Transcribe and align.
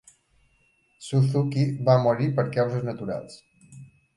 Suzuki 1.09 1.67
va 1.91 1.99
morir 2.07 2.31
per 2.41 2.49
causes 2.59 2.89
naturals. 2.89 3.41